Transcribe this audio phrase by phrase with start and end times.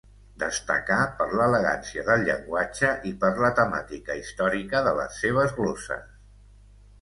[0.43, 6.11] Destacà per l'elegància del llenguatge i per la temàtica històrica de les seves gloses.